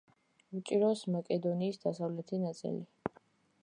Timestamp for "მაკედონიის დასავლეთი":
1.17-2.43